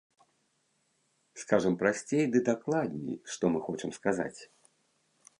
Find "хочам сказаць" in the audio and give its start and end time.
3.69-4.41